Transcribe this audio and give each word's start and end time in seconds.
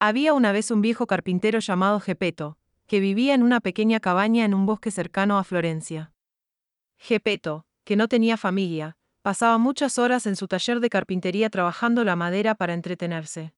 Había 0.00 0.32
una 0.32 0.52
vez 0.52 0.70
un 0.70 0.80
viejo 0.80 1.08
carpintero 1.08 1.58
llamado 1.58 1.98
Gepeto, 1.98 2.56
que 2.86 3.00
vivía 3.00 3.34
en 3.34 3.42
una 3.42 3.58
pequeña 3.58 3.98
cabaña 3.98 4.44
en 4.44 4.54
un 4.54 4.64
bosque 4.64 4.92
cercano 4.92 5.38
a 5.38 5.44
Florencia. 5.44 6.12
Gepeto, 6.96 7.66
que 7.82 7.96
no 7.96 8.06
tenía 8.06 8.36
familia, 8.36 8.96
pasaba 9.22 9.58
muchas 9.58 9.98
horas 9.98 10.26
en 10.26 10.36
su 10.36 10.46
taller 10.46 10.78
de 10.78 10.88
carpintería 10.88 11.50
trabajando 11.50 12.04
la 12.04 12.14
madera 12.14 12.54
para 12.54 12.74
entretenerse. 12.74 13.54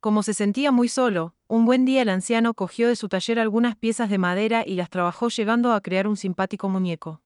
Como 0.00 0.22
se 0.22 0.32
sentía 0.32 0.72
muy 0.72 0.88
solo, 0.88 1.34
un 1.46 1.66
buen 1.66 1.84
día 1.84 2.00
el 2.00 2.08
anciano 2.08 2.54
cogió 2.54 2.88
de 2.88 2.96
su 2.96 3.10
taller 3.10 3.38
algunas 3.38 3.76
piezas 3.76 4.08
de 4.08 4.16
madera 4.16 4.64
y 4.66 4.76
las 4.76 4.88
trabajó 4.88 5.28
llegando 5.28 5.74
a 5.74 5.82
crear 5.82 6.08
un 6.08 6.16
simpático 6.16 6.70
muñeco. 6.70 7.20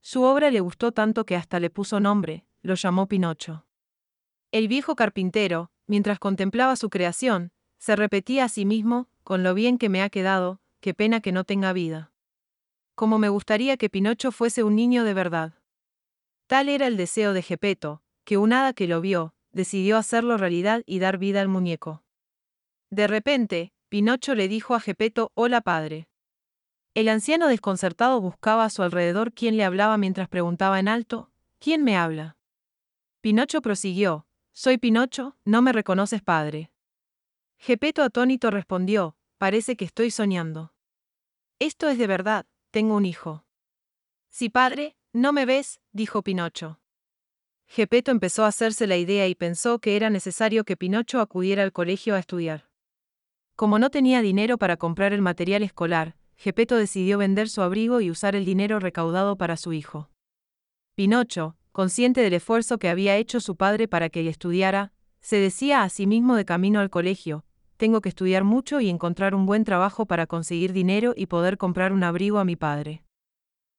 Su 0.00 0.22
obra 0.22 0.50
le 0.50 0.58
gustó 0.58 0.90
tanto 0.90 1.24
que 1.24 1.36
hasta 1.36 1.60
le 1.60 1.70
puso 1.70 2.00
nombre, 2.00 2.46
lo 2.62 2.74
llamó 2.74 3.06
Pinocho. 3.06 3.64
El 4.50 4.66
viejo 4.66 4.96
carpintero, 4.96 5.70
mientras 5.86 6.18
contemplaba 6.18 6.76
su 6.76 6.90
creación, 6.90 7.52
se 7.78 7.96
repetía 7.96 8.44
a 8.44 8.48
sí 8.48 8.64
mismo, 8.64 9.08
con 9.22 9.42
lo 9.42 9.54
bien 9.54 9.78
que 9.78 9.88
me 9.88 10.02
ha 10.02 10.10
quedado, 10.10 10.60
qué 10.80 10.94
pena 10.94 11.20
que 11.20 11.32
no 11.32 11.44
tenga 11.44 11.72
vida. 11.72 12.12
Como 12.94 13.18
me 13.18 13.28
gustaría 13.28 13.76
que 13.76 13.90
Pinocho 13.90 14.32
fuese 14.32 14.62
un 14.62 14.76
niño 14.76 15.04
de 15.04 15.14
verdad. 15.14 15.54
Tal 16.46 16.68
era 16.68 16.86
el 16.86 16.96
deseo 16.96 17.32
de 17.32 17.42
Gepeto, 17.42 18.02
que 18.24 18.38
un 18.38 18.52
hada 18.52 18.72
que 18.72 18.86
lo 18.86 19.00
vio, 19.00 19.34
decidió 19.52 19.96
hacerlo 19.96 20.36
realidad 20.36 20.82
y 20.86 20.98
dar 20.98 21.18
vida 21.18 21.40
al 21.40 21.48
muñeco. 21.48 22.02
De 22.90 23.06
repente, 23.06 23.72
Pinocho 23.88 24.34
le 24.34 24.48
dijo 24.48 24.74
a 24.74 24.80
Gepeto, 24.80 25.32
Hola 25.34 25.60
padre. 25.60 26.08
El 26.94 27.08
anciano 27.08 27.48
desconcertado 27.48 28.20
buscaba 28.20 28.64
a 28.64 28.70
su 28.70 28.82
alrededor 28.82 29.32
quién 29.32 29.56
le 29.56 29.64
hablaba 29.64 29.98
mientras 29.98 30.28
preguntaba 30.28 30.78
en 30.78 30.88
alto, 30.88 31.30
¿quién 31.58 31.82
me 31.82 31.96
habla? 31.96 32.36
Pinocho 33.20 33.62
prosiguió, 33.62 34.26
Soy 34.56 34.78
Pinocho, 34.78 35.36
¿no 35.44 35.62
me 35.62 35.72
reconoces 35.72 36.22
padre? 36.22 36.70
Gepeto 37.58 38.04
atónito 38.04 38.52
respondió, 38.52 39.16
Parece 39.36 39.76
que 39.76 39.84
estoy 39.84 40.12
soñando. 40.12 40.72
Esto 41.58 41.88
es 41.88 41.98
de 41.98 42.06
verdad, 42.06 42.46
tengo 42.70 42.94
un 42.94 43.04
hijo. 43.04 43.44
Sí 44.30 44.50
padre, 44.50 44.96
no 45.12 45.32
me 45.32 45.44
ves, 45.44 45.80
dijo 45.90 46.22
Pinocho. 46.22 46.80
Gepeto 47.66 48.12
empezó 48.12 48.44
a 48.44 48.48
hacerse 48.48 48.86
la 48.86 48.96
idea 48.96 49.26
y 49.26 49.34
pensó 49.34 49.80
que 49.80 49.96
era 49.96 50.08
necesario 50.08 50.64
que 50.64 50.76
Pinocho 50.76 51.20
acudiera 51.20 51.64
al 51.64 51.72
colegio 51.72 52.14
a 52.14 52.20
estudiar. 52.20 52.70
Como 53.56 53.80
no 53.80 53.90
tenía 53.90 54.22
dinero 54.22 54.56
para 54.56 54.76
comprar 54.76 55.12
el 55.12 55.20
material 55.20 55.64
escolar, 55.64 56.16
Gepeto 56.36 56.76
decidió 56.76 57.18
vender 57.18 57.48
su 57.48 57.60
abrigo 57.60 58.00
y 58.00 58.08
usar 58.08 58.36
el 58.36 58.44
dinero 58.44 58.78
recaudado 58.78 59.36
para 59.36 59.56
su 59.56 59.72
hijo. 59.72 60.10
Pinocho, 60.94 61.56
consciente 61.74 62.20
del 62.20 62.34
esfuerzo 62.34 62.78
que 62.78 62.88
había 62.88 63.16
hecho 63.16 63.40
su 63.40 63.56
padre 63.56 63.88
para 63.88 64.08
que 64.08 64.28
estudiara, 64.28 64.92
se 65.20 65.38
decía 65.38 65.82
a 65.82 65.88
sí 65.88 66.06
mismo 66.06 66.36
de 66.36 66.44
camino 66.44 66.78
al 66.78 66.88
colegio, 66.88 67.44
tengo 67.76 68.00
que 68.00 68.08
estudiar 68.10 68.44
mucho 68.44 68.80
y 68.80 68.88
encontrar 68.88 69.34
un 69.34 69.44
buen 69.44 69.64
trabajo 69.64 70.06
para 70.06 70.28
conseguir 70.28 70.72
dinero 70.72 71.14
y 71.16 71.26
poder 71.26 71.58
comprar 71.58 71.92
un 71.92 72.04
abrigo 72.04 72.38
a 72.38 72.44
mi 72.44 72.54
padre. 72.54 73.02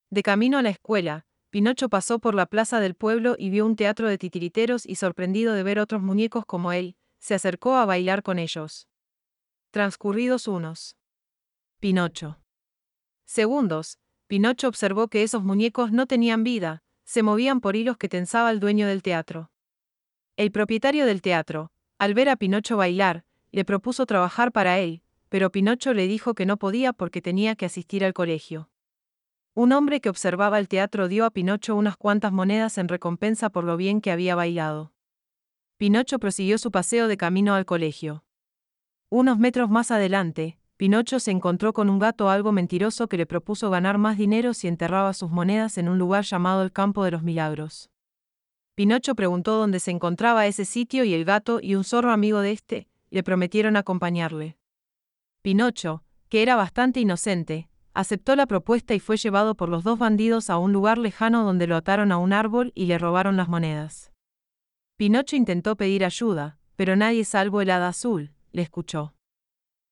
De 0.09 0.23
camino 0.23 0.57
a 0.57 0.61
la 0.61 0.71
escuela, 0.71 1.25
Pinocho 1.51 1.87
pasó 1.87 2.19
por 2.19 2.35
la 2.35 2.47
plaza 2.47 2.81
del 2.81 2.95
pueblo 2.95 3.37
y 3.39 3.49
vio 3.49 3.65
un 3.65 3.77
teatro 3.77 4.09
de 4.09 4.17
titiriteros 4.17 4.85
y 4.85 4.95
sorprendido 4.95 5.53
de 5.53 5.63
ver 5.63 5.79
otros 5.79 6.01
muñecos 6.01 6.45
como 6.45 6.73
él, 6.73 6.97
se 7.19 7.33
acercó 7.33 7.75
a 7.75 7.85
bailar 7.85 8.23
con 8.23 8.39
ellos. 8.39 8.89
Transcurridos 9.71 10.49
unos. 10.49 10.97
Pinocho. 11.79 12.41
Segundos, 13.23 13.99
Pinocho 14.27 14.67
observó 14.67 15.07
que 15.07 15.23
esos 15.23 15.45
muñecos 15.45 15.93
no 15.93 16.07
tenían 16.07 16.43
vida, 16.43 16.83
se 17.05 17.23
movían 17.23 17.61
por 17.61 17.75
hilos 17.75 17.97
que 17.97 18.09
tensaba 18.09 18.51
el 18.51 18.59
dueño 18.59 18.87
del 18.87 19.01
teatro. 19.01 19.51
El 20.35 20.51
propietario 20.51 21.05
del 21.05 21.21
teatro, 21.21 21.71
al 21.97 22.13
ver 22.13 22.27
a 22.27 22.35
Pinocho 22.35 22.75
bailar, 22.75 23.23
le 23.51 23.63
propuso 23.63 24.05
trabajar 24.05 24.51
para 24.51 24.79
él, 24.79 25.01
pero 25.29 25.51
Pinocho 25.51 25.93
le 25.93 26.07
dijo 26.07 26.33
que 26.33 26.45
no 26.45 26.57
podía 26.57 26.91
porque 26.91 27.21
tenía 27.21 27.55
que 27.55 27.65
asistir 27.65 28.03
al 28.03 28.13
colegio. 28.13 28.69
Un 29.53 29.71
hombre 29.71 30.01
que 30.01 30.09
observaba 30.09 30.59
el 30.59 30.67
teatro 30.67 31.07
dio 31.07 31.23
a 31.25 31.31
Pinocho 31.31 31.75
unas 31.75 31.95
cuantas 31.95 32.33
monedas 32.33 32.77
en 32.77 32.89
recompensa 32.89 33.49
por 33.49 33.63
lo 33.63 33.77
bien 33.77 34.01
que 34.01 34.11
había 34.11 34.35
bailado. 34.35 34.91
Pinocho 35.77 36.19
prosiguió 36.19 36.57
su 36.57 36.71
paseo 36.71 37.07
de 37.07 37.17
camino 37.17 37.53
al 37.53 37.65
colegio. 37.65 38.25
Unos 39.09 39.37
metros 39.37 39.69
más 39.69 39.91
adelante, 39.91 40.57
Pinocho 40.77 41.21
se 41.21 41.31
encontró 41.31 41.71
con 41.71 41.89
un 41.89 41.99
gato 41.99 42.29
algo 42.29 42.51
mentiroso 42.51 43.07
que 43.07 43.15
le 43.15 43.25
propuso 43.25 43.69
ganar 43.69 43.97
más 43.97 44.17
dinero 44.17 44.53
si 44.53 44.67
enterraba 44.67 45.13
sus 45.13 45.31
monedas 45.31 45.77
en 45.77 45.87
un 45.87 45.97
lugar 45.97 46.25
llamado 46.25 46.63
el 46.63 46.73
Campo 46.73 47.05
de 47.05 47.11
los 47.11 47.23
Milagros. 47.23 47.89
Pinocho 48.75 49.15
preguntó 49.15 49.55
dónde 49.55 49.79
se 49.79 49.91
encontraba 49.91 50.47
ese 50.47 50.65
sitio 50.65 51.05
y 51.05 51.13
el 51.13 51.23
gato 51.23 51.59
y 51.61 51.75
un 51.75 51.85
zorro 51.85 52.11
amigo 52.11 52.41
de 52.41 52.51
este 52.51 52.89
le 53.09 53.23
prometieron 53.23 53.77
acompañarle. 53.77 54.57
Pinocho, 55.41 56.03
que 56.27 56.41
era 56.41 56.57
bastante 56.57 56.99
inocente, 56.99 57.69
aceptó 57.93 58.35
la 58.35 58.45
propuesta 58.45 58.93
y 58.93 58.99
fue 58.99 59.15
llevado 59.15 59.55
por 59.55 59.69
los 59.69 59.85
dos 59.85 59.97
bandidos 59.97 60.49
a 60.49 60.57
un 60.57 60.73
lugar 60.73 60.97
lejano 60.97 61.45
donde 61.45 61.67
lo 61.67 61.77
ataron 61.77 62.11
a 62.11 62.17
un 62.17 62.33
árbol 62.33 62.73
y 62.75 62.87
le 62.87 62.97
robaron 62.97 63.37
las 63.37 63.47
monedas. 63.47 64.11
Pinocho 64.97 65.37
intentó 65.37 65.77
pedir 65.77 66.03
ayuda, 66.03 66.59
pero 66.75 66.97
nadie 66.97 67.23
salvo 67.23 67.61
el 67.61 67.69
hada 67.69 67.87
azul, 67.87 68.33
le 68.51 68.63
escuchó. 68.63 69.14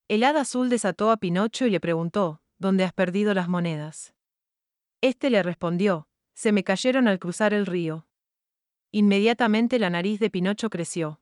El 0.08 0.24
hada 0.24 0.42
azul 0.42 0.70
desató 0.70 1.12
a 1.12 1.18
Pinocho 1.18 1.66
y 1.66 1.70
le 1.70 1.80
preguntó, 1.80 2.42
¿dónde 2.58 2.84
has 2.84 2.94
perdido 2.94 3.34
las 3.34 3.48
monedas? 3.48 4.14
Este 5.02 5.30
le 5.30 5.44
respondió, 5.44 6.08
se 6.34 6.52
me 6.52 6.64
cayeron 6.64 7.08
al 7.08 7.20
cruzar 7.20 7.54
el 7.54 7.66
río. 7.66 8.08
Inmediatamente 8.92 9.80
la 9.80 9.90
nariz 9.90 10.20
de 10.20 10.30
Pinocho 10.30 10.70
creció. 10.70 11.22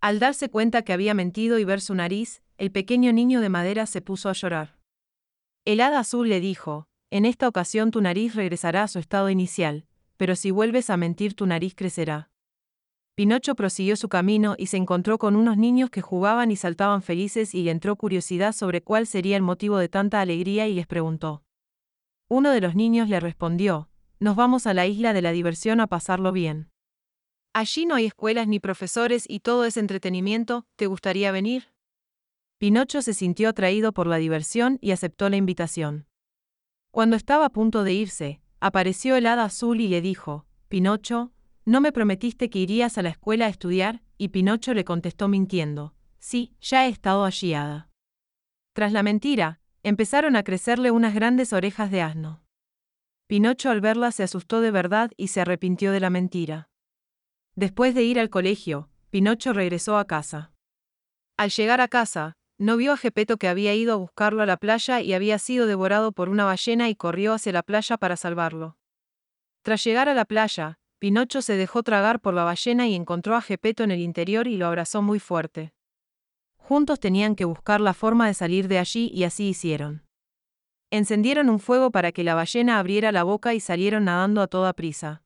Al 0.00 0.20
darse 0.20 0.48
cuenta 0.48 0.82
que 0.82 0.92
había 0.92 1.12
mentido 1.12 1.58
y 1.58 1.64
ver 1.64 1.80
su 1.80 1.94
nariz, 1.94 2.42
el 2.56 2.70
pequeño 2.70 3.12
niño 3.12 3.40
de 3.40 3.48
madera 3.48 3.86
se 3.86 4.00
puso 4.00 4.28
a 4.28 4.32
llorar. 4.32 4.78
El 5.64 5.80
hada 5.80 5.98
azul 5.98 6.28
le 6.28 6.40
dijo, 6.40 6.88
en 7.10 7.24
esta 7.24 7.48
ocasión 7.48 7.90
tu 7.90 8.00
nariz 8.00 8.34
regresará 8.34 8.84
a 8.84 8.88
su 8.88 8.98
estado 8.98 9.28
inicial, 9.28 9.86
pero 10.16 10.36
si 10.36 10.50
vuelves 10.50 10.88
a 10.88 10.96
mentir 10.96 11.34
tu 11.34 11.46
nariz 11.46 11.74
crecerá. 11.74 12.30
Pinocho 13.18 13.56
prosiguió 13.56 13.96
su 13.96 14.08
camino 14.08 14.54
y 14.56 14.66
se 14.66 14.76
encontró 14.76 15.18
con 15.18 15.34
unos 15.34 15.56
niños 15.56 15.90
que 15.90 16.02
jugaban 16.02 16.52
y 16.52 16.56
saltaban 16.56 17.02
felices 17.02 17.52
y 17.52 17.68
entró 17.68 17.96
curiosidad 17.96 18.52
sobre 18.52 18.80
cuál 18.80 19.08
sería 19.08 19.34
el 19.34 19.42
motivo 19.42 19.78
de 19.78 19.88
tanta 19.88 20.20
alegría 20.20 20.68
y 20.68 20.74
les 20.74 20.86
preguntó. 20.86 21.42
Uno 22.28 22.52
de 22.52 22.60
los 22.60 22.76
niños 22.76 23.08
le 23.08 23.18
respondió, 23.18 23.90
Nos 24.20 24.36
vamos 24.36 24.68
a 24.68 24.72
la 24.72 24.86
isla 24.86 25.14
de 25.14 25.22
la 25.22 25.32
diversión 25.32 25.80
a 25.80 25.88
pasarlo 25.88 26.30
bien. 26.30 26.70
Allí 27.52 27.86
no 27.86 27.96
hay 27.96 28.04
escuelas 28.04 28.46
ni 28.46 28.60
profesores 28.60 29.24
y 29.26 29.40
todo 29.40 29.64
es 29.64 29.76
entretenimiento, 29.76 30.64
¿te 30.76 30.86
gustaría 30.86 31.32
venir? 31.32 31.72
Pinocho 32.58 33.02
se 33.02 33.14
sintió 33.14 33.48
atraído 33.48 33.92
por 33.92 34.06
la 34.06 34.18
diversión 34.18 34.78
y 34.80 34.92
aceptó 34.92 35.28
la 35.28 35.38
invitación. 35.38 36.06
Cuando 36.92 37.16
estaba 37.16 37.46
a 37.46 37.50
punto 37.50 37.82
de 37.82 37.94
irse, 37.94 38.42
apareció 38.60 39.16
el 39.16 39.26
hada 39.26 39.42
azul 39.42 39.80
y 39.80 39.88
le 39.88 40.02
dijo, 40.02 40.46
Pinocho, 40.68 41.32
¿no 41.68 41.82
me 41.82 41.92
prometiste 41.92 42.48
que 42.48 42.58
irías 42.58 42.96
a 42.96 43.02
la 43.02 43.10
escuela 43.10 43.44
a 43.44 43.48
estudiar? 43.48 44.02
Y 44.16 44.28
Pinocho 44.28 44.72
le 44.72 44.84
contestó 44.84 45.28
mintiendo, 45.28 45.94
Sí, 46.18 46.56
ya 46.60 46.86
he 46.86 46.88
estado 46.88 47.24
allí. 47.24 47.54
Tras 48.72 48.92
la 48.92 49.02
mentira, 49.02 49.60
empezaron 49.82 50.34
a 50.34 50.42
crecerle 50.42 50.90
unas 50.90 51.14
grandes 51.14 51.52
orejas 51.52 51.90
de 51.90 52.00
asno. 52.00 52.42
Pinocho 53.26 53.70
al 53.70 53.82
verla 53.82 54.10
se 54.12 54.22
asustó 54.22 54.62
de 54.62 54.70
verdad 54.70 55.10
y 55.16 55.28
se 55.28 55.42
arrepintió 55.42 55.92
de 55.92 56.00
la 56.00 56.08
mentira. 56.08 56.70
Después 57.54 57.94
de 57.94 58.02
ir 58.02 58.18
al 58.18 58.30
colegio, 58.30 58.88
Pinocho 59.10 59.52
regresó 59.52 59.98
a 59.98 60.06
casa. 60.06 60.52
Al 61.36 61.50
llegar 61.50 61.82
a 61.82 61.88
casa, 61.88 62.32
no 62.56 62.78
vio 62.78 62.92
a 62.92 62.96
Gepeto 62.96 63.36
que 63.36 63.46
había 63.46 63.74
ido 63.74 63.92
a 63.92 63.96
buscarlo 63.96 64.42
a 64.42 64.46
la 64.46 64.56
playa 64.56 65.02
y 65.02 65.12
había 65.12 65.38
sido 65.38 65.66
devorado 65.66 66.12
por 66.12 66.30
una 66.30 66.44
ballena 66.46 66.88
y 66.88 66.96
corrió 66.96 67.34
hacia 67.34 67.52
la 67.52 67.62
playa 67.62 67.98
para 67.98 68.16
salvarlo. 68.16 68.78
Tras 69.62 69.84
llegar 69.84 70.08
a 70.08 70.14
la 70.14 70.24
playa, 70.24 70.78
Pinocho 70.98 71.42
se 71.42 71.56
dejó 71.56 71.84
tragar 71.84 72.20
por 72.20 72.34
la 72.34 72.42
ballena 72.42 72.88
y 72.88 72.94
encontró 72.96 73.36
a 73.36 73.40
Gepeto 73.40 73.84
en 73.84 73.92
el 73.92 74.00
interior 74.00 74.48
y 74.48 74.56
lo 74.56 74.66
abrazó 74.66 75.00
muy 75.00 75.20
fuerte. 75.20 75.72
Juntos 76.56 76.98
tenían 76.98 77.36
que 77.36 77.44
buscar 77.44 77.80
la 77.80 77.94
forma 77.94 78.26
de 78.26 78.34
salir 78.34 78.66
de 78.66 78.78
allí 78.78 79.10
y 79.14 79.22
así 79.22 79.48
hicieron. 79.48 80.02
Encendieron 80.90 81.50
un 81.50 81.60
fuego 81.60 81.90
para 81.90 82.12
que 82.12 82.24
la 82.24 82.34
ballena 82.34 82.78
abriera 82.78 83.12
la 83.12 83.22
boca 83.22 83.54
y 83.54 83.60
salieron 83.60 84.06
nadando 84.06 84.42
a 84.42 84.48
toda 84.48 84.72
prisa. 84.72 85.22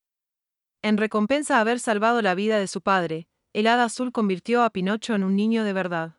En 0.82 0.98
recompensa 0.98 1.56
a 1.56 1.60
haber 1.60 1.80
salvado 1.80 2.20
la 2.20 2.34
vida 2.34 2.58
de 2.58 2.66
su 2.66 2.82
padre, 2.82 3.28
el 3.54 3.66
hada 3.66 3.84
azul 3.84 4.12
convirtió 4.12 4.64
a 4.64 4.70
Pinocho 4.70 5.14
en 5.14 5.24
un 5.24 5.36
niño 5.36 5.64
de 5.64 5.72
verdad. 5.72 6.10